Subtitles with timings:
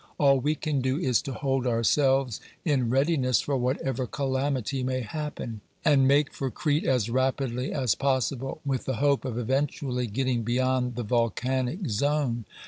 [0.17, 5.61] All we can do is to hold ourselves in readiness for whatever calamity may happen,
[5.85, 10.95] and make for Crete as rapidly as possible, with the hope of eventually getting beyond
[10.95, 12.45] the volcanic zone.